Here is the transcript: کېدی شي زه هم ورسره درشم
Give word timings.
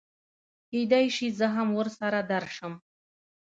کېدی 0.69 1.05
شي 1.15 1.27
زه 1.39 1.45
هم 1.55 1.67
ورسره 1.79 2.19
درشم 2.31 2.73